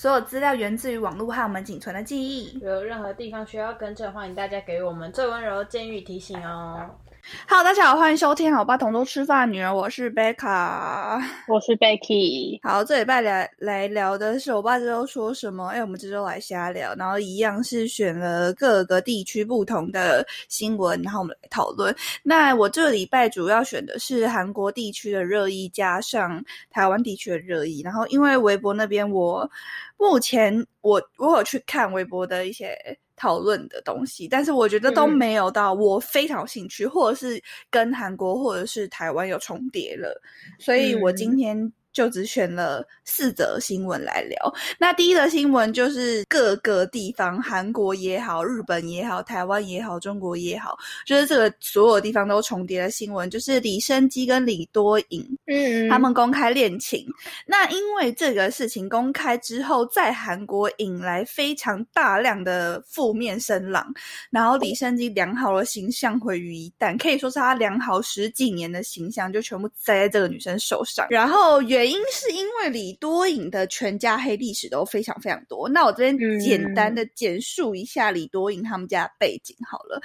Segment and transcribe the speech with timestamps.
[0.00, 2.58] 所有资料源自于网络和我们仅存的记忆。
[2.60, 6.88] 有任何地方需要更正，欢迎大家给我们最温柔的建议提醒哦。
[7.46, 12.58] Hello，大家好，欢迎收听《好爸同桌吃饭》女人，我是贝卡，我是 Becky。
[12.62, 15.68] 好，这礼拜来来聊的是我爸这周说什么？
[15.68, 21.94] 哎，我们这周来瞎聊，然后一样是选了各个地区不同的新闻，然后我们来讨论。
[22.24, 27.80] 那我这个礼拜主要选的是韩国地区的热议，加上台湾地区的热议。
[27.84, 29.48] 然后因为微博那边，我
[29.98, 32.76] 目前我我有去看微博的一些。
[33.20, 40.18] 讨论的东西，但是我觉得都没有到我非常有兴趣，或者是跟韩国或者是台湾有重叠了，
[40.58, 41.70] 所以我今天。
[41.92, 44.54] 就只选了四则新闻来聊。
[44.78, 57.04] 那第一则新闻就是各个地方，韩国也好，日本也好，台湾也好，中国也好，就是这个所有地方都重叠的新闻，就是李生基跟李多颖，嗯，他们公开恋情。
[57.44, 63.84] 那因为这个事情公开之后，在韩国引来非常大量的负面声浪，
[64.30, 71.79] 然后李生基良好的形象毁于一旦，可以说是他良好十几年的形象就全部栽在这个女生手上，然后原。
[71.80, 75.66] 原因是因为李多颖的全家黑历史都非常非常多。
[75.66, 79.98] 那我这边简单的简述一下李多颖他们家背景好了。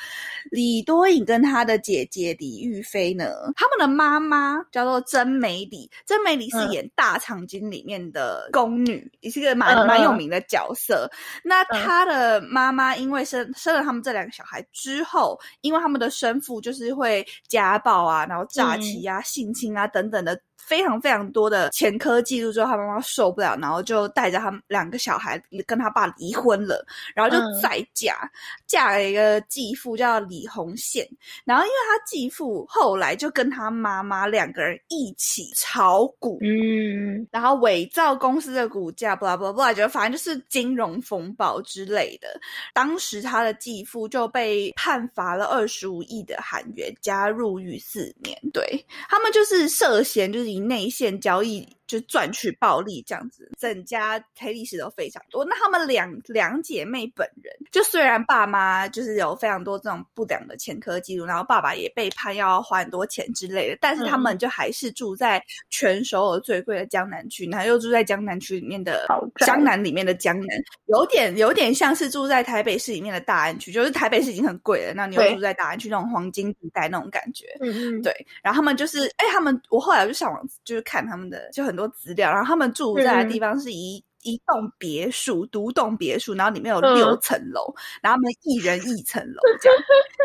[0.51, 11.11] 李多颖跟他的姐姐李玉飞呢，他们的妈妈叫做曾美里，曾美里是演《大长今》里面的宫女，也是个蛮蛮有名的角色。
[11.43, 20.39] 那他的妈妈因为生生了他们这两个小孩之后，因为他们的生父就是会家暴啊，然后诈欺啊、性侵啊等等的。
[20.65, 28.29] 非常非常多的前科记录之后，他妈妈受不了，然后就带着他们两个小孩跟他爸离婚了，然后就再嫁，
[28.65, 31.07] 嫁了一个继父叫李洪宪。
[31.45, 42.27] 然后因为他继父后来就跟他妈妈两个人一起炒股，嗯，然后伪造公司的股价，不啦不啦不啦，就反正就是金融风暴之类的。
[42.73, 48.35] 当时他的继父就被判罚了二十五亿的韩元，加入狱四年。
[48.51, 50.54] 对他们就是涉嫌就是。
[50.59, 51.67] 内线交易。
[51.87, 55.45] 就赚取暴利这样子，整家黑历史都非常多。
[55.45, 69.07] 那他们两两姐妹本人，就虽然爸妈就是有非常多这种不良的前科记录，然后爸爸也被判要花很多钱之类的，但是他们就还是住在全首尔最贵的江南区，然后又住在江南区里面的
[69.45, 70.57] 江南里面的江南，
[70.87, 78.11] 有点有点像是住在台北市里面的大安区，就是台北市已经很贵了，那你又住在大安区那种黄金地带那种感觉，嗯嗯，对。
[78.41, 81.74] 然后他们就是，哎，他们我后来就上网就是看他们的，就很。
[81.75, 87.71] 很多资料，然后他们住在的地方是一一栋别墅，独栋别墅，然后里面有六层楼，
[88.01, 89.77] 然后他们一人一层楼，这样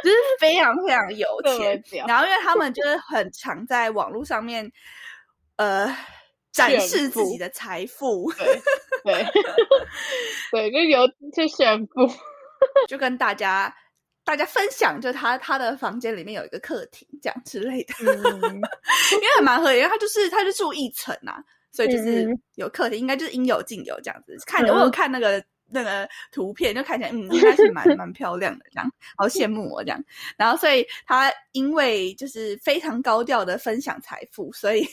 [0.02, 1.28] 就是非常非常有
[1.58, 1.82] 钱。
[2.06, 2.70] 然后因为他们。
[2.72, 4.70] 就是很常在网络上面，
[5.56, 5.92] 呃，
[6.52, 8.60] 展示自己的财富，对
[9.02, 9.26] 对。
[10.52, 12.06] 对，就有去炫富，
[12.86, 13.74] 就跟大家
[14.30, 21.42] 大家分享，就他他的房间里面有一个客厅，这样之类的， 因为还蛮合理，因为他就是他就住一层啊，
[21.72, 24.36] 所以就是有客厅，应该就是应有尽有这样子。
[24.46, 30.00] 看我有看那个那个图片，就看起来嗯，应该是蛮 蛮漂亮的，这样好羡慕我这样。
[30.36, 34.86] 然后所以他因为就是非常高调的分享财富，所以。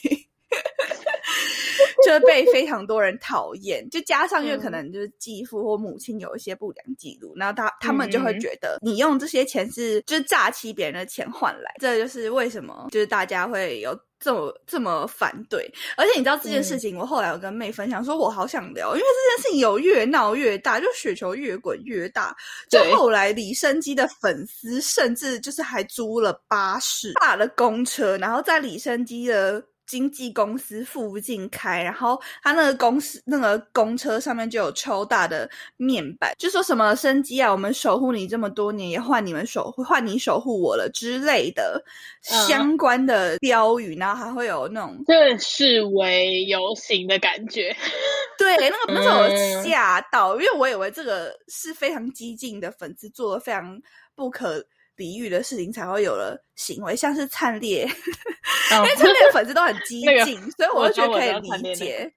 [2.08, 15.72] 就被非常多人讨厌，就加上因为可能就是继父或母亲有一些不良记录，然后他他们就会觉得你用这些钱是就是诈欺别人的钱换来，这就是为什么就是大家会有这么这么反对。
[15.96, 22.36] 而且你知道这件事情，我后来有跟妹分享说，我好想聊，因为这件事情有越闹越大，就雪球越滚越大。
[22.70, 29.64] 就后来李生基的粉丝甚至就是还租了巴士、大的公车，然后在李生基的。
[29.88, 41.82] 经纪公司附近开，然后他那个公司那个公车上面就有超大的面板，就说什么生机啊，我们守护你这么多年，也换你们守护，换你守护我了之类的
[42.22, 47.76] 相关的标语，然后还会有那种正示威游行的感觉。
[48.38, 53.82] 对，那个那时候我吓到，因为我以为这个是非常激进的粉丝做的非常
[54.14, 54.64] 不可。
[54.98, 57.84] 比喻的事情才会有了行为，像是灿烈，
[58.74, 62.12] 因为灿烈的粉丝都很激 进，所以我就觉得可以理解。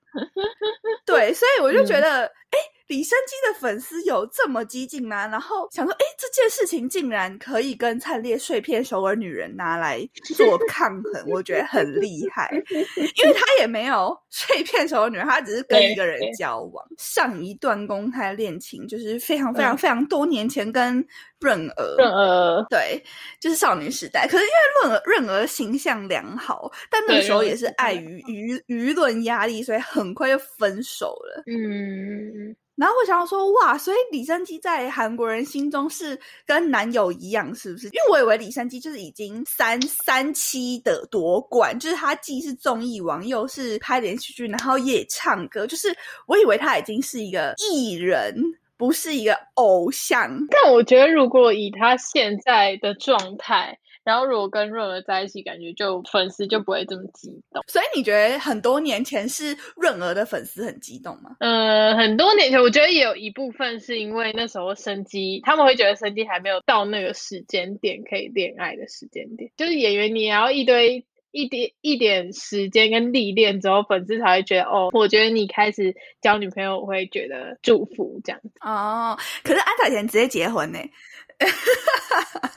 [1.06, 2.58] 对，所以我就觉得，哎。
[2.90, 5.24] 李生基的粉丝有这么激进吗？
[5.28, 10.00] 然后想说，哎，这件事情竟然可以跟灿烈碎片首尔女人拿来
[10.34, 12.50] 做抗衡，我觉得很厉害。
[12.74, 16.84] 因为他也没有碎片首尔女人，他只是跟一个人交往。
[16.98, 21.06] 上一段公开恋情就是非常非常非常多年前跟
[21.40, 21.96] 润儿。
[21.96, 23.02] 润儿，对，
[23.40, 24.26] 就是少女时代。
[24.28, 31.42] 可是因为润儿润儿形象良好，但那个对时候也是碍于舆舆论压力，所以很快就分手了。
[31.46, 37.86] 嗯，然后我想要说，哇，所以李生基在韩国人心中是跟男友一样，是不是？
[37.88, 45.94] 因为我以为李生基就是已经三三期的夺冠，就是他既是综艺王，又是拍连续剧，然后也唱歌，就是
[46.26, 48.34] 我以为他已经是一个艺人，
[48.80, 50.30] 不是一个偶像。
[50.48, 57.62] 但我觉得如果以他现在的状态，然后如果跟润儿在一起，感觉就粉丝就不会这么激动。
[57.68, 61.36] 所以你觉得很多年前是润儿的粉丝很激动吗？
[61.40, 78.50] 呃，很多年前，我觉得也有一部分是因为那时候生机，他们会觉得生机还没有到那个时间点可以恋爱的时间点，就是演员你也要一堆一点一点时间跟历练之后，粉丝才会觉得哦，我觉得你开始交女朋友，我会觉得祝福这样子。
[78.60, 80.78] 哦，可是安彩贤直接结婚呢、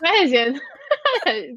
[0.01, 0.53] 那以前，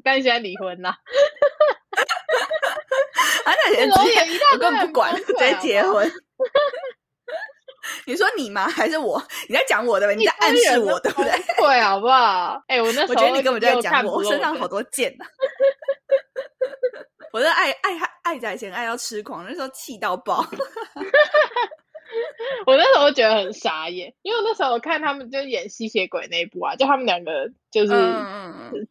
[0.03, 0.97] 但现在离婚啦，
[3.45, 4.19] 安彩贤直接
[4.53, 6.09] 我根本堆不管，很直接结婚。
[8.05, 8.67] 你说你吗？
[8.67, 9.21] 还是我？
[9.47, 10.13] 你在讲我的吧？
[10.13, 11.31] 你在暗示我对不对？
[11.57, 12.61] 对，好不好？
[12.67, 15.25] 哎、我那时 候我觉得你根本就在又讲我，身上的好多剑呐、
[17.37, 20.43] 我在爱爱爱仔贤爱到痴狂，那时候气到爆。
[22.65, 27.93] 我那时候觉得很傻眼，因为我那时候我看他们就演吸血鬼那一部啊，就他们两个就是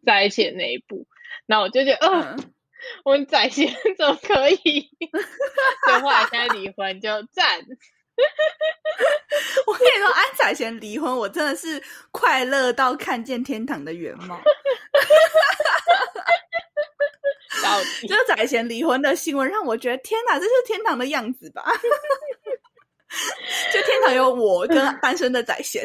[0.05, 1.05] 在一起的那一部，
[1.47, 2.53] 然后我就觉得，呃，嗯，
[3.05, 4.89] 我们仔贤怎么可以？
[5.89, 7.67] 就后来现在离婚就赞，
[9.67, 14.41] 我跟你说，安仔贤离婚，我真的是快乐到看见天堂的原貌。
[18.09, 21.65] 就是仔贤离婚的新闻，让我觉得天哪，这是天堂的样子吧？
[23.73, 25.85] 就天堂有我跟单身的宰贤，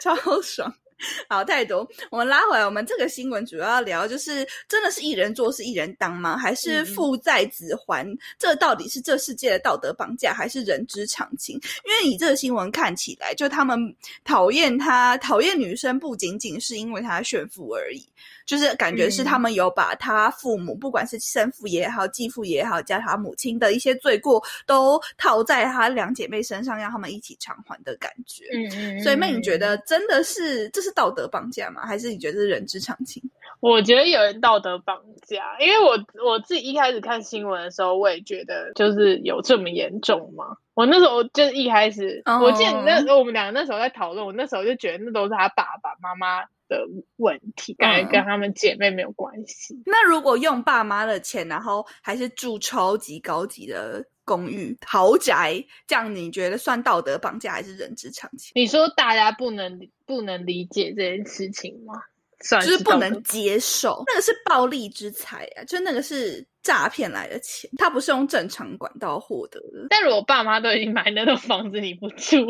[0.00, 0.74] 超爽。
[1.28, 1.88] 好，太多。
[2.10, 6.36] 我们拉回来，我们这个新闻主要要聊，就是真的是一人做事一人当吗？
[6.36, 8.06] 还是父债子还？
[8.38, 11.54] 这到底是这世界的道德绑架，还是人之常情？
[11.84, 13.78] 因为以这个新闻看起来，就他们
[14.24, 18.04] 讨厌他，讨厌女生，不仅仅是因为她炫富而已，
[18.48, 28.46] 就是感觉是嗯他们有把他父母，不管是生父也好、继父也好，加他母亲的一些罪过，都套在他两姐妹身上，让他们一起偿还的感觉。
[28.54, 31.82] 嗯嗯所以妹，你觉得真的是这是道德绑架吗？
[31.84, 33.22] 还是你觉得是人之常情？
[33.60, 40.56] 我觉得有人道德绑架，因为我我自己一开始看新闻的时候，我也觉得就是有这么严重吗？
[40.72, 46.86] 我那时候就是一开始哦我记得那我们两个那时候在讨论，我那时候就觉得那都是他爸爸妈妈的
[47.16, 49.80] 问题，感觉嗯跟他们姐妹没有关系。
[49.86, 58.52] 那如果用爸妈的钱，然后还是住超级高级的公寓豪宅，这样你觉得算道德绑架还是人之常情？
[58.54, 61.94] 你说大家不能不能理解这件事情吗？
[62.40, 69.88] 算就是不能接受，那个是暴利之财啊，就那个是诈骗来的钱，他不是用正常管道获得的。
[69.90, 72.46] 但如果爸妈都已经买那栋房子，你不住，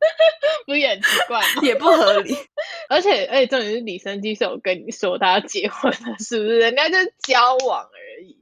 [0.66, 1.46] 不是也很奇怪吗？
[1.62, 2.34] 也不合理，
[2.88, 6.58] 而且，而且重点是李生基是有跟你说他要结婚了，是不是？
[6.58, 8.36] 人家就是交往而已，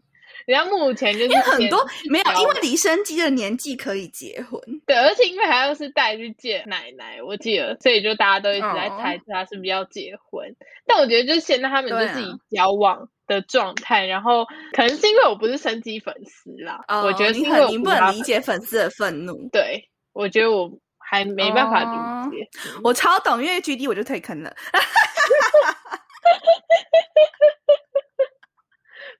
[0.46, 10.54] 人家目前就是因为很多没有，因为李生基的年纪可以结婚，对，而且因为还要是带去见奶奶，我记得，所以就大家都一直在哦猜测他是不是要结婚。
[10.86, 19.48] 但我觉得就是现在他们就是以交往的状态，然后可能是因为我不是生基粉丝啦，哦我觉得是你因为我很你不能理解粉丝的愤怒。
[19.52, 19.82] 对，
[20.14, 20.70] 我觉得我
[21.10, 22.46] 还没办法哦理解。
[22.84, 24.54] 我超懂，因为 G D 我就退坑了。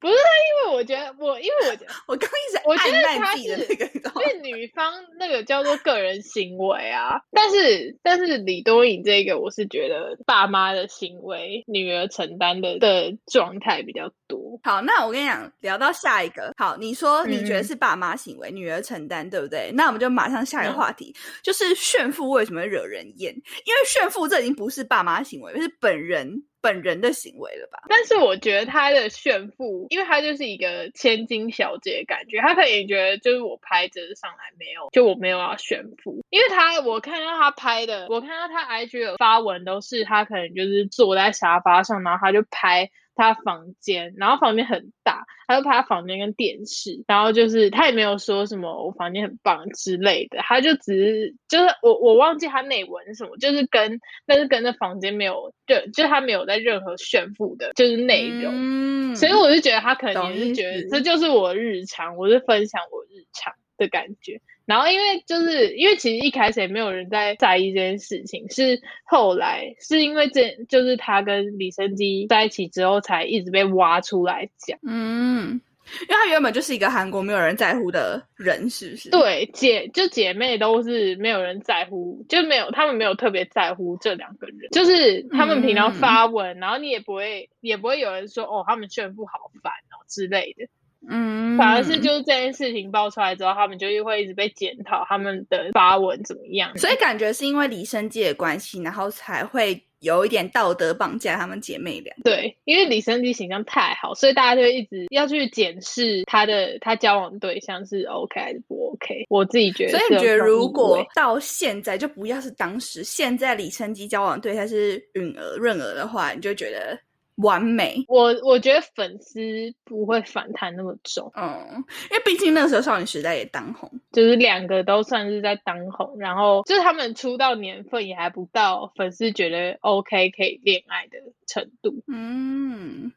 [0.01, 0.23] 不是他，
[0.67, 14.59] 因为我觉得我，因为我觉得， 我刚一直我觉得按他是因为女方那个叫做个人行为啊，但是但是李多颖这个，我是觉得爸妈的行为，女儿承担的的状态比较多。
[14.63, 16.53] 好，那我跟你讲，聊到下一个。
[16.57, 19.71] 好，你说你觉得嗯是爸妈行为，女儿承担，对不对？
[19.75, 23.35] 那我们就马上下一个嗯话题，就是炫富为什么惹人厌？
[23.35, 27.79] 因为炫富这已经不是爸妈行为，是本人本人的行为了吧？
[27.89, 42.91] 但是我觉得他的炫富，因为他就是一个千金小姐感觉，他可能也觉得就是我拍着上来没有，就我没有要炫富，因为他我看到他拍的，我看到他 IG 有发文都是他可能就是坐在沙发上，然后他就拍。
[43.19, 58.99] 他房间，然后房间很大，他就拍他房间跟电视，然后就是他也没有说什么我房间很棒之类的，他就只是就是我我忘记他内文是什么，就是跟但是跟那房间没有就就是他没有在任何炫富的，就是内容，嗯。
[59.17, 74.79] 所以我就觉得他可能也是觉得这就是我日常，我是分享我日常的感觉，然后因为就是因为其实一开始也没有人在在意这件事情，是后来是因为这就是他跟李生基在一起之后，才一直被挖出来讲。
[74.83, 75.59] 嗯，
[76.03, 79.09] 因为他原本就是一个韩国没有人在乎的人，是不是？
[79.09, 90.69] 对，姐就姐妹都是没有人在乎，就没有他们没有特别在乎这两个人，就是他们平常发文，然后你也不会也不会有人说哦，他们炫富好烦哦之类的。
[91.09, 96.77] 嗯，反而是就是这件事情爆出来之后，他们就会一直被检讨他们的发文怎么样。
[96.77, 102.13] 所以感觉是因为李生基的关系，然后才会有一点道德绑架他们姐妹俩。
[102.25, 109.25] 对，因为李生基形象太好，所以大家就一直要去检视他的他交往对象是 OK 还是不 OK。
[109.29, 116.99] 我自己觉得，所以你觉得如果到现在就不要是当时，现在李生基交往对象是允儿润儿的话，你就觉得？
[117.39, 119.41] 完美，我我觉得粉丝
[119.85, 133.13] 不会反弹那么重，嗯，因为毕竟那个时候少女时代也当红，就是两个都算是在当红，然后就是他们出道年份也还不到粉丝觉得 OK 可以恋爱的程度，嗯，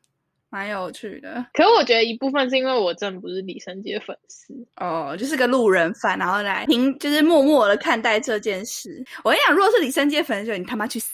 [0.50, 1.44] 蛮有趣的。
[1.54, 9.04] 可是我觉得一部分是因为我真的不是李圣杰粉丝，哦，就是个路人 fan，然后来听，就是默默的看待这件事。
[9.24, 11.10] 我跟你讲，如果是李圣杰粉丝，你他妈去死！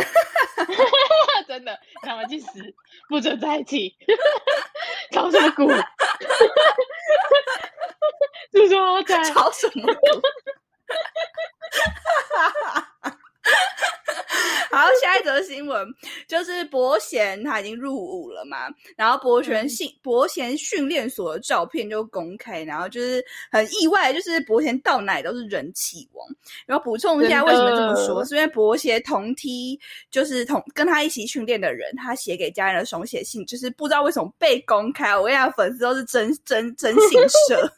[1.46, 2.74] 真的，他们去死，
[3.08, 3.96] 不准在一起，
[5.12, 5.68] 吵什么鼓？
[8.52, 10.06] 就说在吵什么鼓？
[14.70, 15.86] 好，下一则新闻
[16.26, 26.26] 就是伯贤他已经入伍了嘛，然后伯贤训伯贤训练所的照片就公开，然后就是很意外，就是伯贤到哪都是人气王。
[26.66, 28.24] 然后补充一下，为什么这么说？
[28.24, 29.78] 是因为伯贤同梯
[30.10, 35.16] 就是同跟他一起训练的人，他写给家人的手写信，就是不知道为什么被公开。
[35.16, 37.72] 我跟你讲，粉丝都是真真真心 社。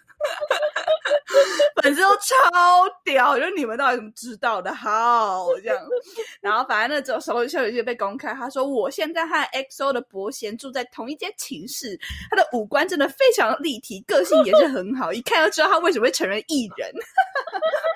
[1.83, 4.75] 粉丝都超屌，就你们到底怎么知道的？
[4.75, 5.77] 好，这样，
[6.41, 11.99] 然后反正那种时候消息就被公开，他说我现在和 XO 的伯贤住在同一间寝室，
[12.31, 16.93] 他的五官真的非常立体，个性也是很好，一看就知道他为什么会成为艺人。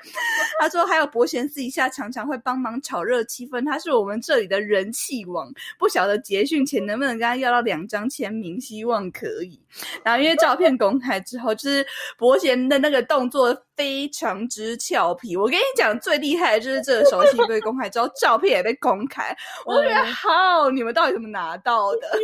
[0.60, 9.60] 他说还有博贤私底下常常会帮忙炒热气氛，他是我们这里的人气王，不晓得结训前能不能跟他要到两张签名，希望可以。
[10.04, 15.36] 然后因为照片公开之后，就是伯贤的那个动作非常之俏皮。
[15.36, 19.34] 我跟你讲，最厉害的就是这个手机被公开之后，照片也被公开。
[19.64, 22.00] 我觉得好，你们到底怎么拿到的？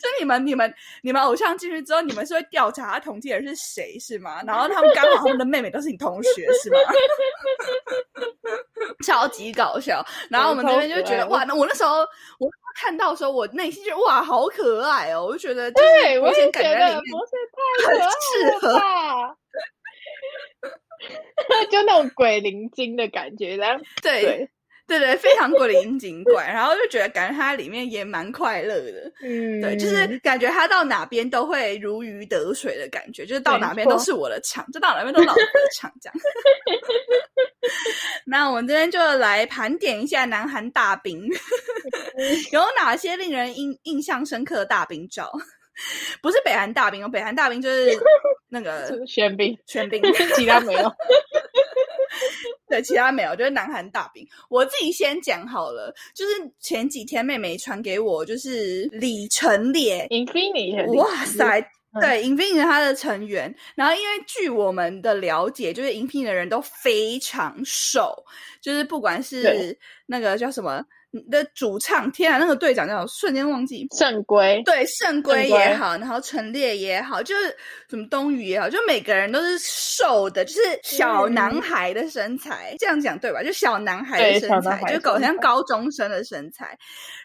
[0.00, 0.72] 就你们、你们、
[1.02, 4.42] 你们偶像进去之后，你们是会调查他同届人是谁是吗？
[4.46, 6.78] 然后他们刚好他们的妹妹都是你同学是吗？
[9.04, 10.04] 超级搞笑。
[10.30, 11.98] 然后我们这边就觉得哇，那我那时候
[12.38, 12.48] 我。
[12.76, 15.24] 看到时候，我内心就哇，好可爱哦！
[15.26, 18.66] 我就觉得，对我也觉得博士太很适合，
[21.70, 24.50] 就那种鬼灵精的感觉，然后对
[24.86, 36.16] 对对，非常鬼灵精怪，然后就觉得感觉他里面也蛮快乐的，嗯，对，就是感觉他到哪边都会如鱼得水的感觉，就是到哪边都是我的场，就到哪边都老子的场这样。
[38.26, 41.26] 那我们这边就来盘点一下南韩大兵
[42.52, 45.32] 有哪些令人印印象深刻的大兵照，
[46.20, 47.98] 不是北韩大兵哦，北韩大兵就是
[48.48, 50.02] 那个玄兵，玄兵，
[50.36, 50.92] 其他没有。
[52.68, 54.26] 对，其他没有，就是南韩大饼。
[54.48, 61.70] 我自己先讲好了，就是前几天妹妹传给我，就是李成烈，Infinity，哇塞。
[62.00, 68.12] 对，Infinity 他的成员，然后因为据我们的了解，就是 Infinity 的人都非常瘦，
[68.60, 70.84] 就是不管是那个叫什么。
[71.30, 77.56] 的主唱，天啊，那个队长叫瞬间忘记，圣圭，对，圣圭也好，然后陈列也好，就是
[77.88, 83.42] 什么冬雨也好，就每个人都是瘦的，就是小男孩的身材，这样讲对吧？
[83.42, 86.76] 就小男孩的身材，就搞像高中生的身材。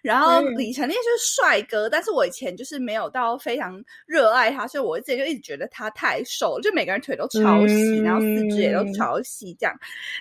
[0.03, 9.75] 然后李晨烈就是帅哥，但是我以前就是没有到非常热爱他，所以我自己就一直觉得他太瘦了，就每个人腿都超细，然后四肢也都超细这样。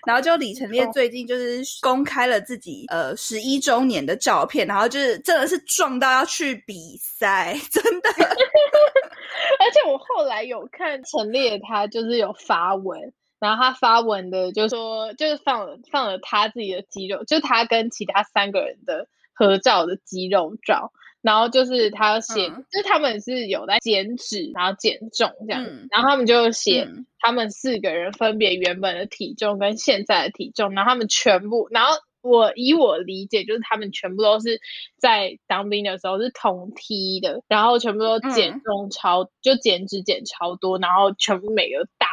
[0.07, 3.58] 然后就李晨烈最近就是公开了自己呃十一。
[3.59, 8.09] 周年的照片，然后就是真的是壮到要去比赛， 真的。
[9.61, 20.93] 而且我后来有看陈列，他就是有发文，然后他发文的就是说，就是放了放了他自己的肌肉，就他跟其他三个人的合照的肌肉照。
[21.21, 26.89] 然后就是他写，就是他们是有在减脂，然后减重这样，然后他们就写
[27.19, 31.97] 他们四个人分别原本的体重跟现在的体重，然后他们全部，然后。
[32.29, 34.61] 我以我理解，就是他们全部都是
[34.99, 42.07] 在当兵的时候是同梯的，然后全部都减重超，就减脂减超多，然后全部每个大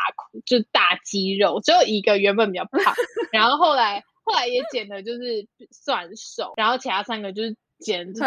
[0.46, 2.94] 就大肌肉，只有一个原本比较胖，
[3.32, 8.22] 然后后来后来也减的就是算瘦，然后其他三个就是减就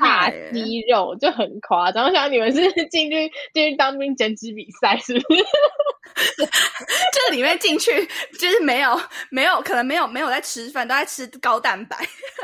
[0.00, 2.06] 大肌肉，就很夸张。
[2.06, 5.44] 我想你们是 进去进去当兵减脂比赛是不是？
[7.12, 8.06] 这里面进去
[8.38, 8.98] 就是没有
[9.30, 11.96] 没有可能没有没有在吃饭，都在吃高蛋白。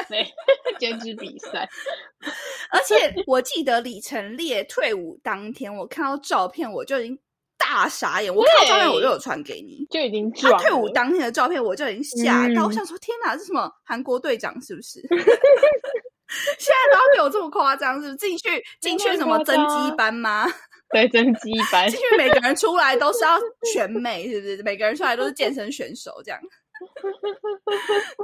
[0.09, 0.27] 对，
[0.79, 1.69] 减脂比赛。
[2.71, 7.19] 而且我记得李成烈退伍当天，我看到照片我就已经
[7.57, 8.35] 大傻眼。
[8.35, 15.01] 我看到照片我就有传给你，就已经他退伍当天的照片我就已经吓到，我想说天哪，是什么韩国队长是不是？
[16.59, 18.17] 现在都没有这么夸张，是不是？
[18.17, 20.47] 进去进去什么增肌班吗？
[20.93, 23.39] 对，增肌班，进去每个人出来都是要
[23.73, 24.63] 选美，是不是？
[24.63, 26.41] 每个人出来都是健身选手这样。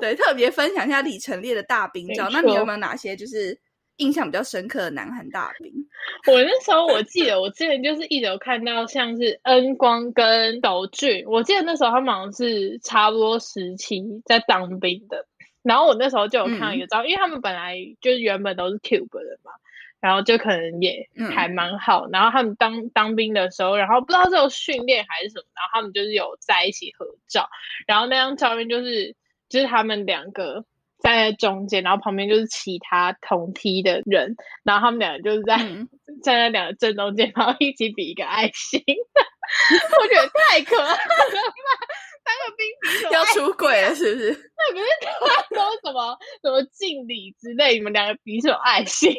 [0.01, 2.29] 对，特别分享一下李成烈的大兵照。
[2.31, 3.59] 那你有没有哪些就是
[3.97, 5.73] 印象比较深刻的南韩大兵？
[6.27, 15.25] 我那时候我记得，我之前就是一直有看到像是恩光跟斗俊，我记得那时候他们好像是差不多时期在当兵的。
[15.63, 19.53] 然后我那时候就有看到一个照，因为他们本来就是原本都是 Cube 的嘛。
[20.01, 27.49] 然后就可能也还蛮好，然后他们当当兵的时候，然后不知道是有训练还是什么，然后他们就是有在一起合照，
[27.87, 29.15] 然后那张照片就是
[29.49, 30.65] 就是他们两个
[31.03, 35.57] 站在中间，然后旁边就是其他同梯的人，然后他们两个就是在
[36.23, 38.81] 站在两个正中间，然后一起比一个爱心，
[40.01, 40.99] 我觉得太可爱了。
[42.29, 44.29] 当个兵比要出轨了，是不是？
[44.59, 47.73] 那不是他说什么什么敬礼之类？
[47.75, 49.11] 你们两个比什么爱心？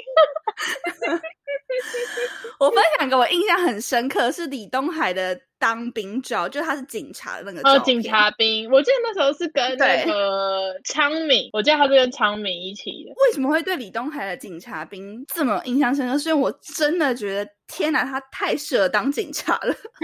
[2.59, 8.69] 我分享给我印象很深刻是李东海的当兵照，就他是警察的那个哦，警察兵。
[8.69, 13.13] 我记得那时候是跟那个昌敏，我记得他是跟昌敏一起的。
[13.23, 16.17] 为什么会对李东海的警察兵这么印象深刻？
[16.17, 19.73] 是因为我真的觉得，天哪，他太适合当警察了，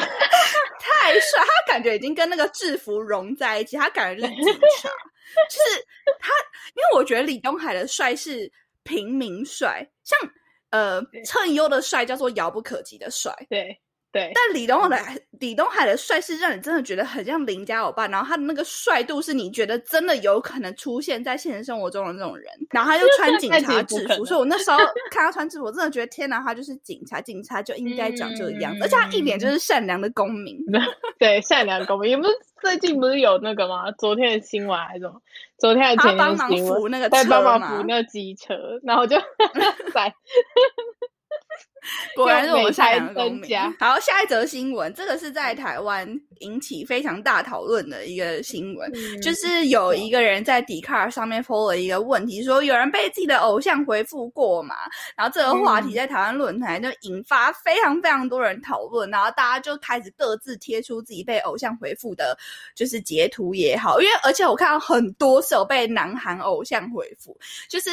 [0.80, 1.44] 太帅！
[1.44, 4.90] 他感觉已经跟那个制服融在一起，他感觉就是警察，
[5.50, 5.86] 就是
[6.20, 6.30] 他。
[6.76, 8.52] 因为我觉得李东海的帅是
[8.84, 10.18] 平民帅，像。
[10.76, 13.80] 呃，称优的帅叫做遥不可及的帅，对
[14.16, 14.32] 对。
[14.34, 24.78] 但李东海李东海的帅是让你真的觉得很像邻家欧巴，然后他的那个帅度是你觉得真的有可能出现在现实生活中的那种人，然后他又穿警察制服，所以我那 时候
[25.12, 30.58] 看他穿制服，我真的觉得天哪，他就是警察，警察就应该长这个样子，而且他一脸就是 善良的公民，
[31.20, 32.30] 对，善良公民，也不是
[32.62, 33.92] 最近不是有那个吗？
[33.98, 35.22] 昨天的新闻还是什么？
[35.60, 39.18] 昨天还前天新闻，在帮忙扶那个机车，然后就
[39.94, 40.14] 在。
[42.16, 43.50] 果然是我们善良的公民。
[43.80, 46.08] 好，下一则新闻，这个是在台湾
[46.40, 54.76] 引起非常大讨论的一个新闻，就是有一个人在 d 卡 c a r 上面 po 了一个问题，说有人被自己的偶像回复过嘛？
[55.16, 62.38] 然后这个话题在台湾论坛就引发非常非常多人讨论，然后大家就开始各自贴出自己被偶像回复的，
[62.76, 67.38] 就是截图也好，因为而且我看到很多是有被南韩偶像回复，
[67.70, 67.90] 就是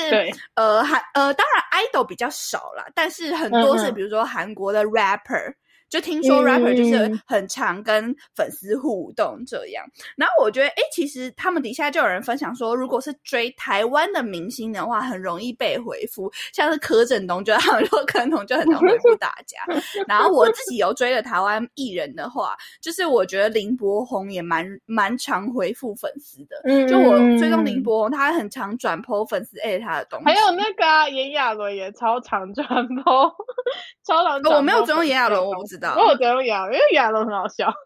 [0.55, 3.82] 呃韩呃当然 idol 比较少啦，但是很多。
[3.85, 5.55] 是，比如说韩国的 rapper，
[5.93, 9.85] 就听说 rapper 就是很常跟粉丝互动这样。
[10.17, 19.59] 然后我觉得，哎，其实他们底下就有人分享说，如果是追台湾的明星的话，很容易被回复，像是柯震东，就他们 说柯震东就很常回复大家。
[20.09, 26.57] 然后我自己有追的台湾艺人的话，就是我觉得林柏宏也蛮蛮常回复粉丝的。
[26.65, 30.25] 嗯，就我追踪林柏宏，他很常转 po 粉丝艾他的东西。
[30.25, 33.31] 还有那个炎亚纶也超常转 po。
[34.05, 35.82] 超长，我没有追踪炎亚纶，我不知道。
[35.91, 37.73] 我有追炎亚纶，因为炎亚纶很好笑。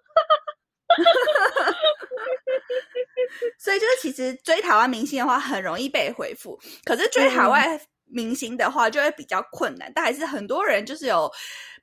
[3.59, 9.91] 所以就是，其实追台湾明星的话，很容易被回复；可是追海外明星的话，就会比较困难。
[9.95, 11.31] 但还是很多人就是有。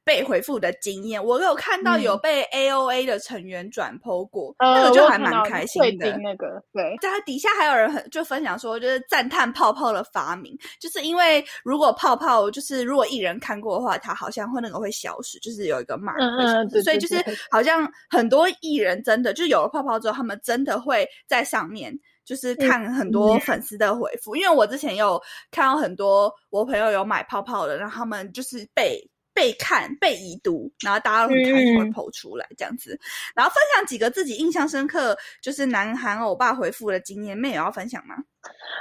[0.06, 6.18] 被回复的经验，我有看到有被 A O A 的成员转 PO 过，那个就还蛮开心的。
[6.18, 29.02] 那个对，在底下还有人很就分享说，就是赞叹泡泡的发明，就是因为如果泡泡就是如果艺人看过的话，他好像会那个会消失，就是有一个 mark，所以就是好像很多艺人真的就有了泡泡之后，他们真的会在上面就是看很多粉丝的回复，因为我之前有看到很多我朋友有买泡泡的，然后他们就是被。
[29.34, 33.00] 被看、被已读，然后大家都很开心会跑出来这样子，
[33.36, 38.15] 然后分享几个自己印象深刻，就是南韩欧巴回复的经验，妹有要分享吗？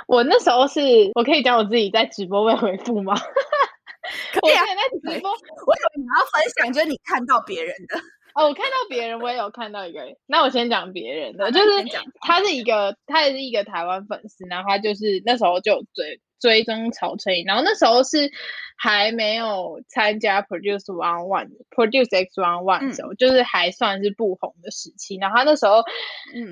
[0.06, 0.80] 我那时候是
[1.14, 3.14] 我可以讲我自己在直播被回复吗？
[4.32, 7.98] 可以啊，在直播，我以为你要分享，就是你看到别人的。
[8.34, 10.16] 哦，我看到别人，我也有看到一个人。
[10.26, 11.84] 那我先讲别人的，就是
[12.22, 18.30] 他是一个，他也是一个台湾粉丝，然后他就是那时候就追追踪曹承颖，然后那时候是
[18.76, 25.16] 还没有参加 Produce One One Produce X One One 的时候，就是还算是不红的时期。
[25.16, 25.82] 然后他那时候，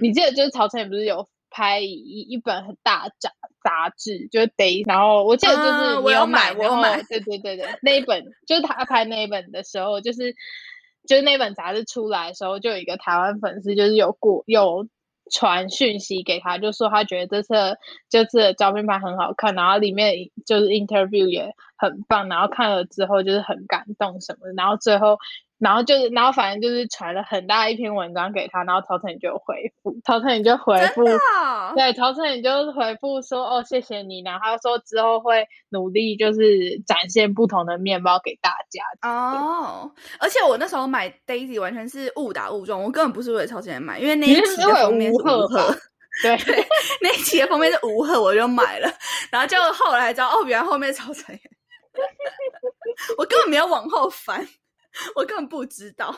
[0.00, 10.35] 你记得就是曹承颖不是有拍一一本很大杂杂志，就是 Day，然后我记得就是我有买，我有买，对对对对，那一本 就是他拍那一本的时候，就是。
[11.09, 14.87] 就是那本杂志出来的时候，就有一个台湾粉丝，就是有过有
[15.30, 20.14] 传讯息给他，就说他觉得这次这次的照片拍很好看，然后里面
[20.44, 25.18] 就是 interview 也很棒，然后看了之后就是很感动什么的，然后最后。
[25.60, 31.04] 然后就是，然后反正就是传了很大一篇文章给他，然后曹晨就回复，曹晨就回复，
[31.76, 38.82] 对，曹晨就回复说，哦，谢谢你，然后他说之后会努力，就是展现不同的面包给大家。
[39.08, 45.76] 哦，而且我那时候买 Daisy 完全是误打误撞，我根本不是为了曹晨买，因为那一期的封面是吴赫，
[46.22, 46.38] 对，
[47.02, 48.90] 那一期的封面是吴赫，我就买了，
[49.30, 51.38] 然后就后来知道，哦，原来后面曹晨，
[53.18, 54.48] 我根本没有往后翻。
[55.16, 56.14] 我根本不知道。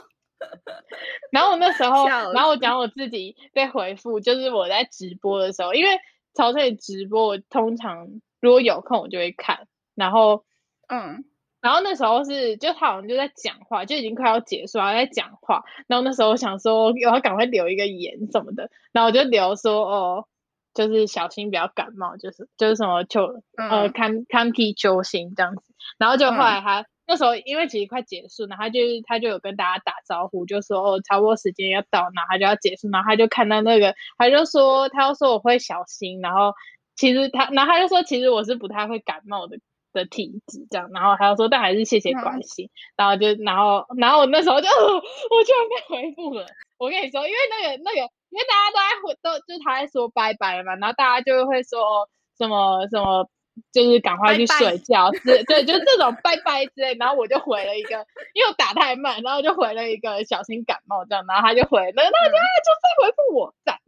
[1.31, 6.01] 然后我那时候，然后我讲我自己被回复，就是我在直播的时候，因为
[6.35, 8.09] 曹翠直播，我通常
[8.41, 9.69] 如果有空我就会看。
[9.95, 10.45] 然后，
[10.89, 11.25] 嗯，
[11.61, 15.63] 然后那时候是，就他好像就在讲话，就已经快要结束了，在讲话。
[15.87, 20.27] 然后那时候我想说，我要赶快留一个言什么的，然后我就留说，哦，
[20.75, 25.63] 就是小心不要感冒，就是就是什么秋呃看看替秋心这样子。
[25.99, 26.85] 然后就后来他。
[27.07, 36.55] 那时候因为其实快结束，然后他就他就有跟大家打招呼，就说哦，差不多时间要到，然后他就要结束，然后他就看到那个，他就说他要说我会小心，然后
[36.95, 39.59] 其实他，然后他就说其实我是不太会感冒的
[39.93, 46.47] 的体质这样，然后他就说但还是谢谢关心，然后就然后然后我那时候就 我居然被回复了，
[46.79, 47.97] 我跟你说，因为那个那个
[48.31, 53.29] 因为大家都在回都就是他在说拜拜嘛，然后大家就会说哦什么什么。
[53.71, 63.79] 就是赶快去睡觉，是对，就这种拜拜之类，然后我就回了一个，因为我打太慢，然后就回了一个小心感冒这样，然后他就回，那大家就再回复我赞。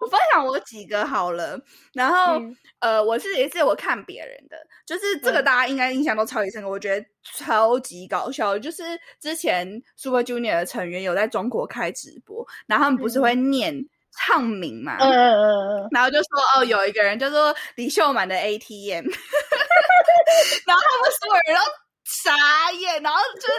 [0.00, 1.60] 我分享我几个好了，
[1.92, 2.40] 然后
[2.80, 4.56] 呃，我是也是我看别人的，
[4.86, 7.06] 就是这个大家应该印象都超级深刻，我觉得
[7.36, 8.82] 超级搞笑，就是
[9.20, 13.84] 之前 Super Junior 的成员有在中国开直播，然后他们不是会念。
[14.26, 19.06] 唱名嘛，嗯嗯嗯然后就说哦，有一个人叫做李秀满的 ATM，
[20.66, 21.60] 然后他们所有人都
[22.04, 23.52] 傻眼，然后就是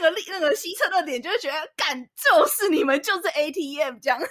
[0.00, 4.18] 那个那个西侧的脸，就会觉得，干就是你们就是 ATM 这样。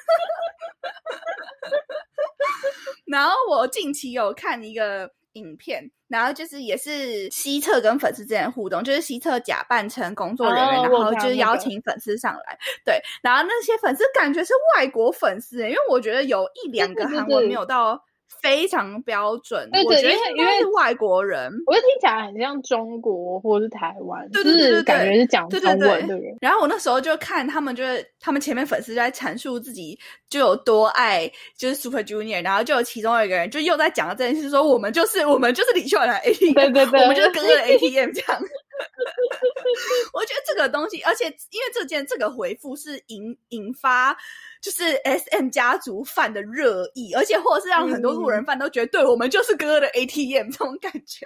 [3.05, 5.11] 然后我近期有看一个。
[5.37, 18.03] 影片，然后就是也是西侧跟粉丝之间的互动，就是西侧假扮成工作人员，然后就是邀请粉丝上来，对，然后那些粉丝感觉是外国粉丝，因为我觉得有一两个韩文没有到。
[18.41, 26.35] 非常标准，我觉得因为是外国人，我觉得听起来很像中国或者是台湾，对对对，感觉是讲中文的人。
[26.39, 29.97] 然后我那时候就看他们，就是他们前面粉丝在阐述自己
[30.29, 38.41] 就有多爱，就是 Super Junior，然后就有其中有一个人就又在讲到这件事，说我们就是我们就是李秀兰 ATM，对对对，我们就是哥哥 的 ATM 这样。
[40.13, 44.17] 我觉得这个东西，而且因为这件这个回复是引引发。
[44.59, 51.25] 就是 S M 家族犯的热议，而且或者是让很多路人犯都觉得，对我们就是哥哥的 A T M 这种感觉。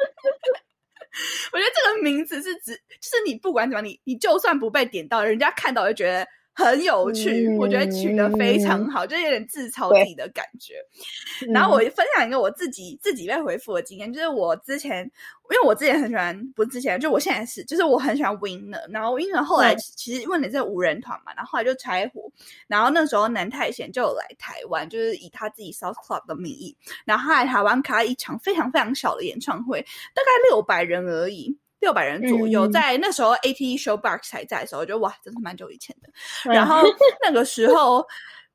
[1.53, 6.27] 我觉得这个名字是指，就是你不管怎么，你你就算不被点到，人家看到就觉得。
[6.53, 10.75] 很有趣，我觉得取得非常好，就有点自嘲自己的感觉。
[11.53, 18.81] 然后我分享一个我自己自己被回复的经验，就是我之前，因为我之前很喜欢，不是之前，就我现在是，就是我很喜欢 Winner。
[18.91, 22.29] 然后 Winner 后来其实因为你是五人团嘛，然后后来就拆伙。
[22.67, 29.81] 然后那时候南泰贤就有来台湾，就是以他自己 South Club 的名义，然后他来台湾开一场非常非常小的演唱会，
[30.13, 31.57] 大概六百人而已。
[31.81, 36.09] 六百人左右，在那时候 A T E Showbox 还在的时候，我觉得哇，真是蛮久以前的。
[36.53, 36.81] 然后
[37.25, 38.05] 那个时候，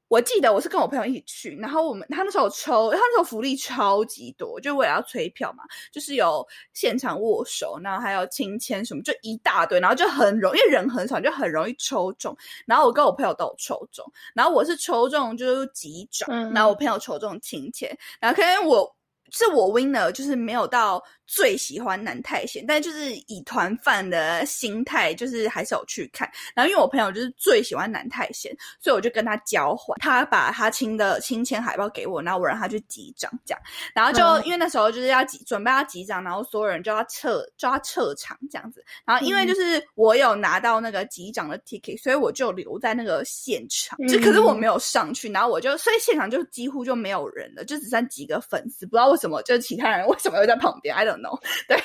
[0.07, 12.37] 我记得我是跟我朋友一起去，然后我们他那时候抽，他那时候福利超级多，就为了要催票嘛，就是有现场握手，然后还有亲签什么，就一大堆，然后就很容易，因为人很少，就很容易抽中。
[12.65, 18.95] 然后我跟我朋友都有抽中，然后我是抽中就是几种，然后我朋友抽中亲签，然后可能我。
[19.31, 26.31] 是我 winner，就是没有到最喜欢南泰贤，但就是以团饭的心态，就是还是有去看。
[26.55, 33.61] 然后因为我朋友就是最喜欢南泰贤，所以我就跟他交换，他把他亲的亲签海报给我，然后我让他去集章这样。
[33.95, 38.85] 然后就、嗯因为那时候就是要集准备要集章，然后所有人就要撤就要撤场这样子。
[39.05, 43.99] 然后因为就是我有拿到那个集章的 ticket，所以我就留在那个现场。
[44.07, 51.41] 就可是我没有上去，然后我就所以现场就几乎就没有人了，就只剩几个粉丝，不知道为什么， 就是其他人为什么会在旁边，I don't know。
[51.67, 51.77] 对，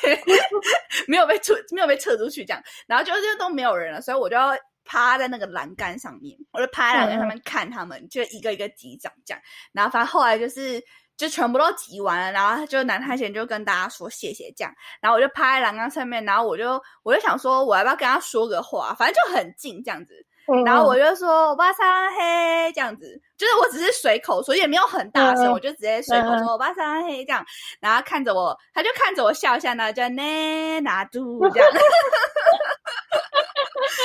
[1.08, 4.52] 没有被出没有被撤出去这样，然后就是都没有人了，所以我就要
[4.84, 9.42] 趴在那个栏杆上面，我就趴在栏杆上面看他们，就一个一个击掌这样。
[9.72, 10.84] 然后反正后来就是
[11.16, 20.26] 就全部都集完了，然后就南泰贤就跟大家说谢谢这样，然后我就趴在栏杆上面，然后我就我就想说我要不要跟他说个话，反正就很近这样子。
[20.66, 27.46] 然后我就说“巴桑嘿”这样子，就是我只是随口说，也没有很大声，嗯我就直接随口说“巴桑嘿”这样。
[27.80, 31.70] 然后看着我，他就看着我笑一下，然后就呢拿住这样，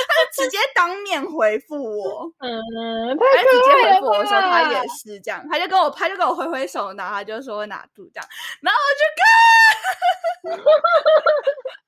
[0.08, 8.28] 他就直接当面回复我，嗯，他就直接回复我说他也是这样，他就跟我他就跟我挥挥手，然后他就说拿住这样，
[8.60, 9.26] 然后我就看。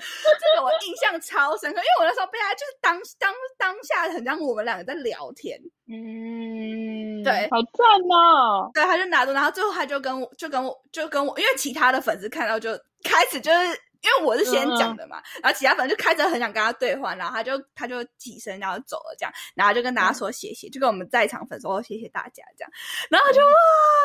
[0.00, 5.58] 这个我印象超深刻，因为我那时候被他就是当当当下很像我们两个在聊天，
[5.88, 12.70] 嗯，对好赞哦，对，他就拿着，然后最后他就跟我就跟我就跟我，因为其他的粉丝看到就
[13.04, 13.78] 开始就是。
[14.02, 22.70] 因为我是先讲的嘛，然后其他粉丝就开着很想跟他对话，然后他就他就起身然后走了这样，然后就跟大家说谢谢，就跟我们在场粉丝说谢谢大家这样，
[23.10, 23.52] 然后就哇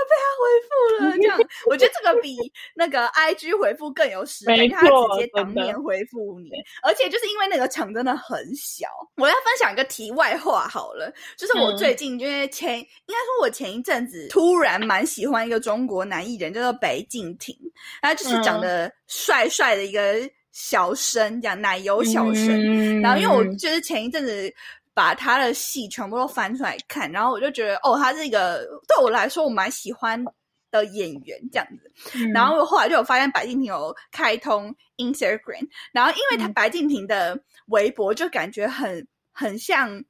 [0.09, 2.37] 被他回复了这样， 我觉得这个比
[2.75, 6.49] 那个 I G 回复更有实感，因为他直接当面回复你，
[6.83, 11.75] 而且就是因为那个场真的很小，我要分享一个题外话好了，就是我嗯。
[11.75, 17.55] 最近因为前应该说我前一阵子突然蛮喜欢一个中国男艺人，叫做白敬亭，
[18.01, 22.49] 他就是长得帅帅的一个小生，这样奶油小生。
[22.49, 24.53] 嗯然后因为我就是前一阵子
[24.93, 30.23] 把他的戏全部都翻出来看，然后我就觉得哦，他是一个对我来说我蛮喜欢
[30.71, 31.91] 的演员这样子。
[32.15, 40.03] 嗯然后后来就有发现白敬亭有开通 Instagram，然后因为他嗯白敬亭的微博就感觉很很像。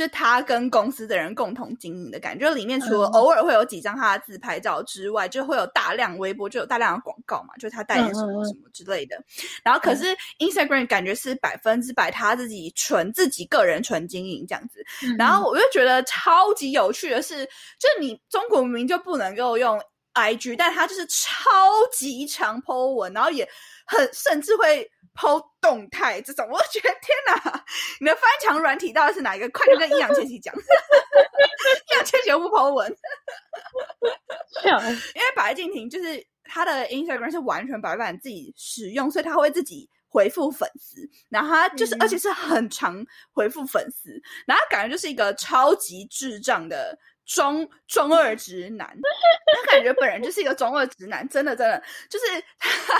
[0.00, 3.12] 就他跟公司的人共同经营的感觉，就里面除了嗯。
[3.12, 9.22] 偶尔会有几张他的自拍照之外，就会有大量微博就有大量的广告嘛，就是他代言什么什么之类的。
[9.62, 15.14] 然后可是 Instagram 感觉是百分之百他自己纯自己个人纯经营这样子，嗯。
[15.18, 17.44] 然后我就觉得超级有趣的是，
[17.78, 19.78] 就你中国明明就不能够用
[20.14, 21.50] IG，但他就是超
[21.92, 23.46] 级长 po 文，然后也
[23.84, 27.64] 很甚至会 po 动态这种，我就觉得天哪，
[28.00, 29.48] 你的翻墙软体到底是哪一个？
[29.50, 32.88] 快点跟易烊千玺讲，易烊千玺又不 po 文，
[34.64, 44.10] 因为白敬亭就是他的 Instagram 是完全白板自己使用，所以他会自己回复粉丝，然后他就是、嗯而且是很常回复粉丝，
[44.46, 46.98] 然后他感觉就是一个超级智障的
[47.32, 48.88] 中中二直男，
[49.54, 52.24] 他感觉本人就是一个中二直男，真的真的就是
[52.58, 52.98] 他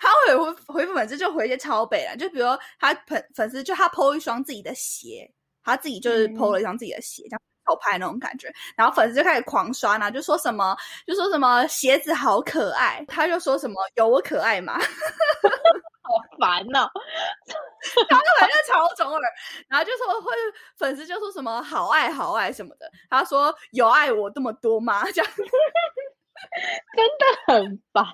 [0.00, 2.46] 他会回回复粉丝就回一些超北啦，就比如
[2.78, 5.28] 他粉粉丝就他 PO 一双自己的鞋，
[5.64, 7.40] 他自己就是嗯 PO 了一双自己的鞋，这样。
[7.64, 14.80] 偷拍那种感觉，然后粉丝就开始狂刷呢，就说什么就说什么鞋子好可爱，他就说什么有我可爱吗？
[16.40, 16.90] 烦哦，
[18.08, 19.20] 他就反正超中二，
[19.68, 20.32] 然后就说会
[20.76, 25.04] 粉丝就说什么好爱好爱什么的，他说有爱我这么多吗？
[25.12, 28.04] 这样真的很烦。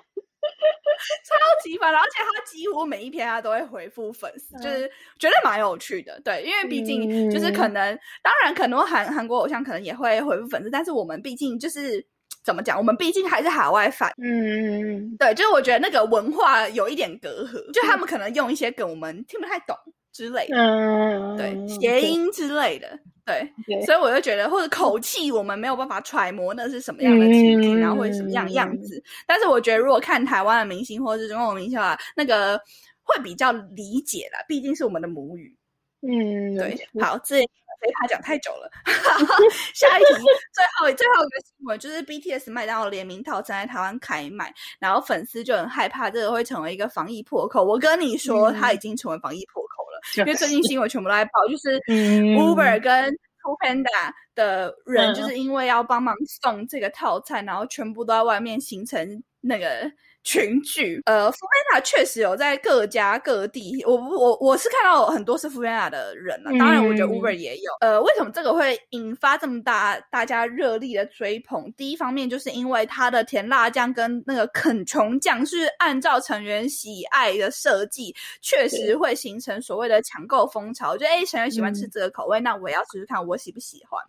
[1.25, 6.19] 超级烦，而且他几乎每一篇他都会回复粉丝，嗯就是觉得蛮有趣的。
[6.21, 12.05] 对，因为毕竟就是可能，当然可能韩韩国偶像可能也会回复粉丝，但是我们毕竟就是
[12.43, 14.11] 怎么讲，我们毕竟还是海外 fan。
[14.17, 19.75] 嗯，对，就是我觉得那个文化有一点隔阂，就他们可能用一些梗我们听不太懂
[20.11, 23.85] 之类的，嗯，对，谐音之类的，对，对。
[23.85, 29.03] 所以我就觉得或者口气我们没有办法揣摩那是什么样的情景，嗯然后或者什么样的样子。
[29.27, 32.57] 但是我觉得如果看台湾的明星或者是中国明星啊，那个
[33.03, 35.55] 会比较理解啦，毕竟是我们的母语。
[36.01, 37.37] 嗯，对好，这
[37.81, 38.69] 被他讲太久了。
[39.73, 47.63] 下一题， 最后最后一个新闻就是 BTS 麦当劳联名套餐在台湾开卖，然后粉丝就很害怕这个会成为一个防疫破口。
[47.63, 59.89] 我跟你说，嗯它已经成为防疫破口了，就因为最近新闻全部都在报，就是嗯 Uber 跟 f o o Panda 的人，嗯就是因为要帮忙送这个套餐，然后全部都在外面形成那个。
[60.23, 67.71] 群聚，呃 n d a 确实有在各家各地，我不我我是看到很多是 n d a 的人了、当然我觉得嗯 Uber 也有。
[67.79, 71.71] 呃，为什么这个会引发这么大大家热力的追捧？
[71.77, 80.91] 第一方面就是因为它的甜辣酱跟那个肯琼酱是按照成员喜爱的设计，确实会形成所谓的抢购风潮。
[80.91, 84.03] 我觉得哎，成员喜欢吃嗯这个口味，那我也要试试看我喜不喜欢。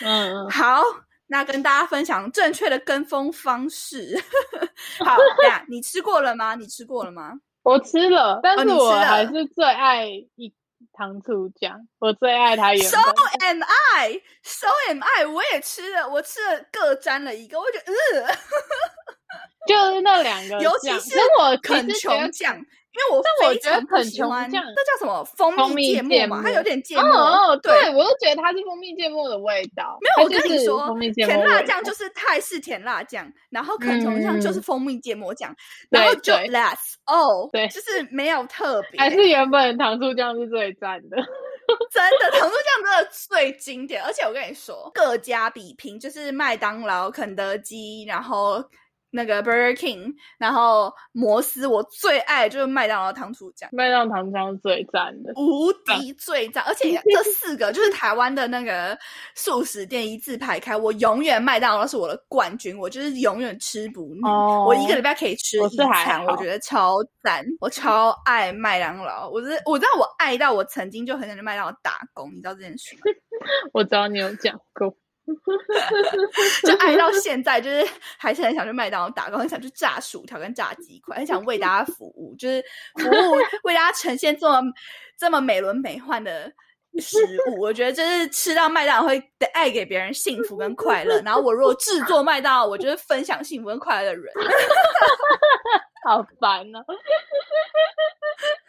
[0.00, 0.82] 嗯嗯，好，
[1.26, 4.18] 那跟大家分享正确的跟风方式。
[5.68, 6.54] 你吃过了吗？
[6.54, 7.32] 你吃过了吗？
[7.62, 10.52] 我吃了，但是我还是最爱一
[10.92, 12.96] 糖醋酱，我最爱它原 So。
[13.40, 13.62] am
[13.96, 15.26] I, so am I。
[15.26, 17.92] 我也吃了，我吃了各沾了一个，我觉得
[18.24, 18.34] 呃，
[19.68, 26.42] 就是那两个，尤其是但我其肯实觉得琼酱，因为我但我觉得非常不肯琼喜欢，酱这叫什么蜂蜂蜜芥末嘛？
[26.42, 27.04] 它有点芥末。
[27.04, 29.96] 哦，对对，我都觉得它是蜂蜜芥末的味道。
[30.00, 35.54] 没有，我跟你说甜辣酱就是泰式甜辣酱，然后肯琼酱就是嗯蜂蜜芥末酱，
[35.90, 39.00] 对然后就对 that's all，对就是没有特别。
[39.00, 41.16] 还是原本糖醋酱是最赞的。
[41.92, 48.60] 真的，糖醋酱真的最经典，而且我跟你说，各家比拼，就是麦当劳、肯德基，然后
[49.10, 53.68] 那个 Burger King，然后摩斯，我最爱就是麦当劳糖醋酱。
[53.72, 55.32] 麦当劳糖醋酱是最赞的。
[55.36, 58.96] 无敌最赞，而且这四个就是台湾的那个
[59.34, 64.20] 素食店一字排开，我永远麦当劳是我的冠军，我就是永远吃不腻。
[64.24, 69.28] 哦我一个礼拜可以吃一餐，我好觉得超赞，我超爱麦当劳。
[69.28, 73.00] 我是我知道我爱到我曾经就很想去麦当劳打工，你知道这件事吗？
[73.72, 74.94] 我知道你有讲过。
[76.66, 77.86] 就爱到现在，就是
[78.18, 82.62] 还是很想去麦当劳打工，很想去炸薯条跟炸鸡块，很想 为大家服务，就是
[82.96, 84.62] 服务为大家呈现这么
[85.18, 86.52] 这么美轮美奂的
[86.98, 87.60] 食物。
[87.60, 94.32] 我觉得就是吃到麦当劳会带给别人幸福跟快乐， 然后我如果制作麦当劳，我就是分享幸福跟快乐的人，
[96.04, 96.84] 好烦哦！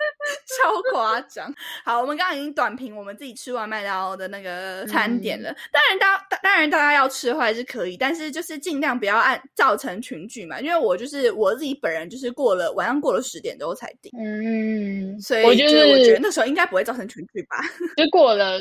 [0.62, 1.54] 超夸张。
[1.84, 5.54] 好，我们刚刚已经短评我们自己吃完麦当劳的那个餐点了。
[5.72, 10.60] 当然大，大当然大家要吃的话还是可以，但是就是尽量不要按造成群聚嘛。
[10.60, 17.58] 因为我就是我自己本人，就是过了晚上过了十点之后才订，嗯，所以我就就是我觉得那时候应该不会造成群聚吧。
[17.98, 18.60] 就过了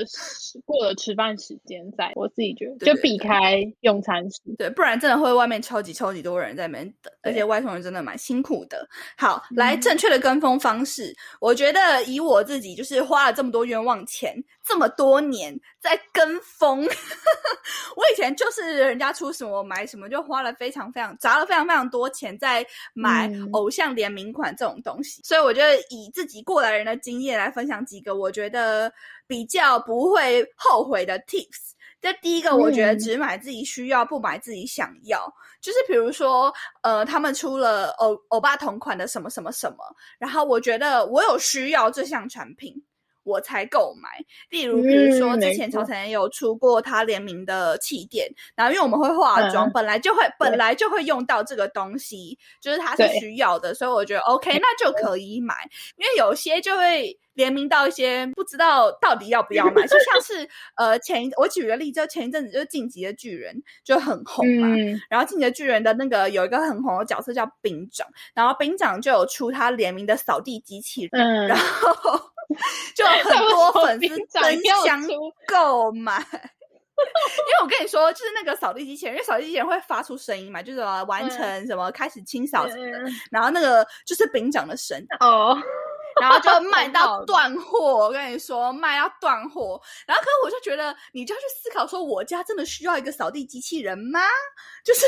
[0.64, 4.40] 过了吃饭时间，在我自己觉得就避开用餐时。
[4.58, 8.88] 对，不然真的会外面超级超级多人在那边等，而且外送人真的蛮辛苦的。
[9.16, 16.80] 好，来正确的跟风方式，我觉得以我自己就是花了这么多冤枉钱，这么多年在跟风，
[17.96, 28.92] 我以前就是人家出什么买什么，就花了非常非常砸了非常非常多钱在买嗯偶像联名款这种东西，所以我觉得以自己过来人的经验来分享几个我觉得
[29.26, 31.70] 比较不会后悔的 tips。
[32.00, 35.32] 这第一个，我觉得嗯只买自己需要，不买自己想要。
[35.60, 39.76] 就是比如说，呃，他们出了欧欧巴同款的什么什么什么，
[40.18, 42.74] 然后我觉得我有需要这项产品，
[43.24, 44.08] 我才购买。
[44.50, 55.54] 例如，比如说之前曹晨也有出过他联名的气垫，然后因为我们会化妆，嗯本来就会本来就会用到这个东西，就是它是需要的，所以我觉得 OK，那就可以买。
[55.96, 63.54] 因为有些就会联名到一些不知道到底要不要买，就像 是呃前一我举个例子，就前一阵子就是《晋级的巨人》
[63.84, 72.20] 就很红嘛，嗯，然后《进击的巨人》的那个有一个很红的角色叫兵长，然后兵长就有出他联名的扫地机器人，嗯然后
[72.94, 75.02] 就有很多粉丝争相
[75.46, 76.18] 购买。
[77.00, 85.56] 因为我跟你说，就是那个扫地机器人，因为扫地机器人会发出声音嘛，就是呃完成什么、开始清扫什么的，嗯然后那个就是饼长的声，哦，
[86.20, 87.96] 然后就卖 到断货。
[87.96, 89.80] 我跟你说，卖到断货。
[90.06, 94.20] 然后，可是我就觉得，你就要去思考说，我家真的需要一个扫地机器人吗？
[94.84, 95.06] 就是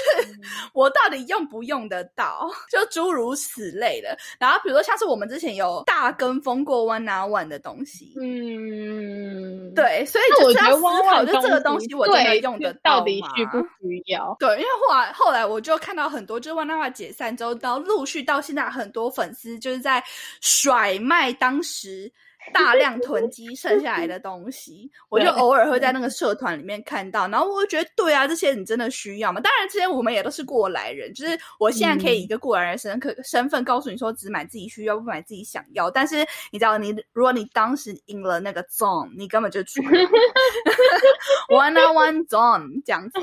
[0.72, 2.50] 我到底用不用得到？
[2.70, 4.16] 就诸如此类的。
[4.38, 9.74] 然后，比如说像是我们之前有大跟风过 One on One 的东西，嗯，。
[9.74, 14.36] 对，所以我觉得就是要思考，就这个东西我真的用得就到到底需不需要？
[14.38, 20.02] 对，因为后来后来我就看到很多，就是万那话解散之后，然后陆续到现在，很多粉丝就是在
[20.40, 22.10] 甩卖当时
[22.52, 29.40] 大量囤积剩下来的东西，我就偶尔会在那个社团里面看到，然后我就觉得，对啊，这些你真的需要吗？
[29.40, 35.88] 当然，这些我们也都是过来人，就是我现在可以以一个过来人身可身份告诉你说，只买自己需要，不买自己想要。
[35.90, 39.80] 但是你知道，你如果你当时赢了那个 zone，你根本就出
[41.48, 43.20] one on one zone 这样子。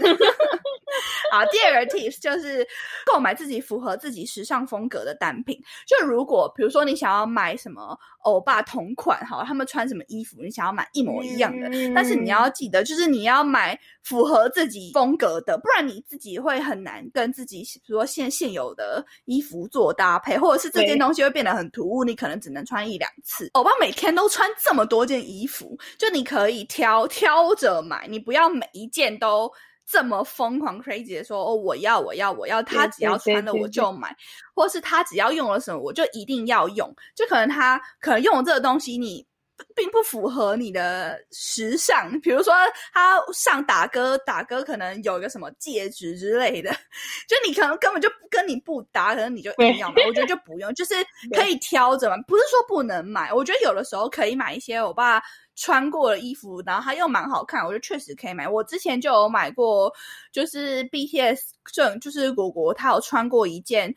[1.32, 2.68] 好，第二个 tips 就是
[3.06, 5.60] 购买自己符合自己时尚风格的单品。
[5.88, 23.50] 就如果比如说你想要买什么欧巴同款，好，他们穿什么衣服，你想要买一模一样的，但是你要记得，就是你要买符合自己风格的，不然你自己会很难跟自己比如说现现有的衣服做搭配，或者是这件东西会变得很突兀，你可能只能穿一两次。
[23.54, 29.50] 欧巴每天都穿这么多件衣服，就你可以挑挑着买，你不要每一件都。
[29.90, 34.16] 这么疯狂 crazy 的说哦，我要我要我要，他只要穿了我就买，
[34.54, 39.26] 或是他只要用了什么我就一定要用，就可能他可能用的这个东西你
[39.76, 42.54] 并不符合你的时尚，比如说
[42.94, 46.72] 他上打歌打歌可能有一个什么戒指之类的，
[47.28, 50.94] 就你可能根本就跟你不搭，可能你就 一定要买，我觉得就不用，就是
[51.36, 55.20] 可以挑着嘛，不是说不能买，我觉得有的时候可以买一些我爸。
[55.60, 58.48] 穿过的衣服，然后它又蛮好看，我就确实可以买。
[58.48, 59.94] 我之前就有买过，
[60.32, 61.40] 就是 BTS
[61.74, 63.94] 正就是果果，他有穿过一件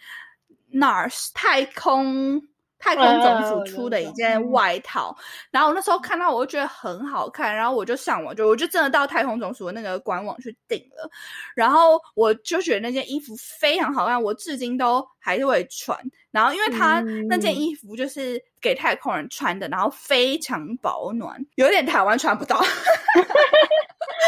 [0.72, 2.42] NARS 太空
[2.82, 5.16] 太空总署出的一件外套，
[5.52, 11.08] 然后我那时候看到我就觉得很好看，然后我就上网就我就真的到太空总署的那个官网去订了，
[11.54, 15.96] 然后我就觉得那件衣服非常好看，我至今都还是会穿。
[16.32, 22.60] 然后因为它那件衣服就是给太空人穿的，然后非常保暖，有点台湾穿不到。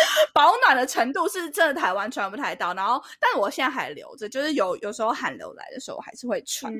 [0.33, 6.73] 保暖的程度是真的台湾穿不太到，然后，但我现在还留着，就是有有时候寒流来的时候，我还是会穿。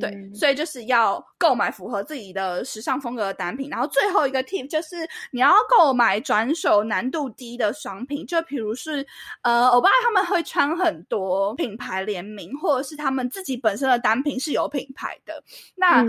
[0.00, 3.70] 对，所以就是要购买符合自己的时尚风格的单品。
[3.70, 9.06] 然后最后一个 tip 就是你要购买转手难度低的商品，就比如是
[9.42, 15.42] 呃，欧巴他们会穿很多品牌联名，或者是他们自己本身的单品是有品牌的，
[15.74, 16.04] 那。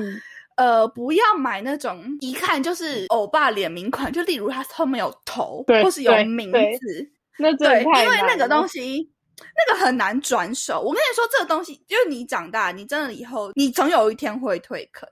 [0.57, 10.81] 呃，不要买那种一看就是欧巴联名款，就例如它后面有头，或是有名字，那对，因为那个东西那个很难转手。
[10.81, 15.07] 我跟你说，这个东西就是你长大，你真的以后你总有一天会退坑，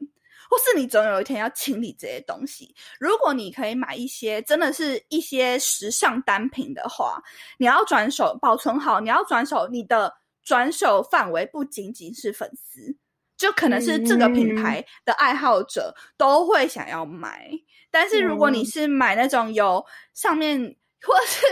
[0.50, 2.74] 或是你总有一天要清理这些东西。
[3.00, 7.22] 如果你可以买一些真的是一些时尚单品的话，
[7.60, 10.12] 你要转手保存好，你要转手，你的
[10.44, 12.98] 转手范围不仅仅是粉丝。
[13.38, 17.50] 就可能是这个品牌的爱好者都会想要买，
[17.92, 20.76] 但是如果你是买那种有上面
[21.06, 21.46] 或是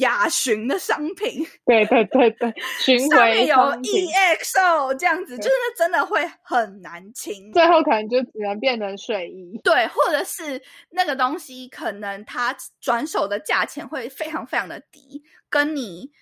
[0.00, 2.52] 雅寻的商品，对对对对，
[3.08, 9.58] 上面有 EXO 这样子，就是真的会很难清，最后可能就只能变成睡衣。
[9.64, 10.60] 对，或者是
[10.90, 16.12] 那个东西可能它转手的价钱会非常非常的低，跟你。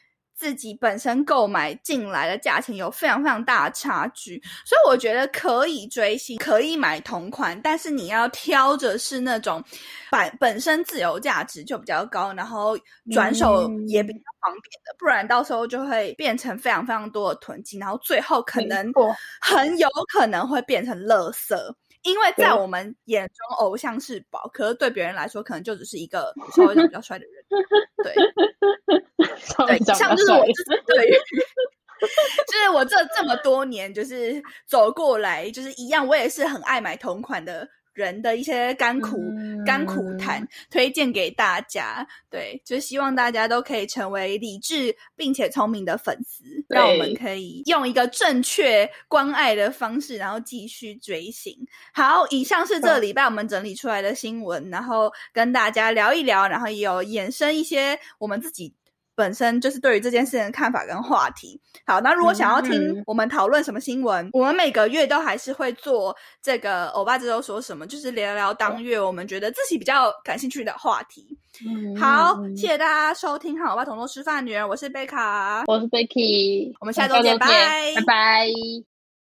[0.40, 9.62] 自己本身购买进来的价钱有非常非常大的差距，所以我觉得可以追星，可以买同款，但是你要挑着是那种
[10.10, 12.74] 本本身自由价值就比较高，然后
[13.12, 18.90] 转手也比较方便的，不然到时候就会变成非常非常多的囤积，然后最后可能
[19.42, 21.54] 很有可能会变成垃圾。
[22.02, 27.34] 因为在我们眼中，偶像是宝，可是对别人来说，可能就只是一个稍微长比较帅的人。
[28.02, 28.14] 对，
[29.66, 31.10] 对，像就是我，就是对，
[32.48, 37.68] 就是我这这么多年，就是走过来，就是一样，我也是很爱买同款的。
[38.00, 39.18] 人的一些甘苦
[39.66, 42.06] 甘苦谈，推荐给大家。
[42.30, 51.54] 对，就希望大家都可以成为理智并且聪明的粉丝，让我们可以用一个正确关爱的方式，然后继续追星。
[51.92, 58.74] 好，以上是这礼拜我们整理出来的新闻，然后跟大家聊一聊，然后也有衍生一些我们自己。
[59.20, 61.60] 本身就是对于这件事情的看法跟话题。
[61.84, 66.86] 好，那如果想要听我们讨论什么新闻，我们每个月都还是会做这个。
[66.88, 67.86] 欧巴这周说什么？
[67.86, 71.36] 就是聊聊当月我们觉得自己比较感兴趣的话题。
[71.98, 77.46] 好，谢谢大家收听《好欧巴同桌吃饭的女人》，我是贝卡，我是贝 y 我们下周见，拜
[77.96, 78.89] 拜拜。